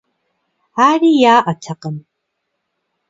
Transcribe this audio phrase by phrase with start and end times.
[0.87, 1.97] Ари яӏэтэкъым.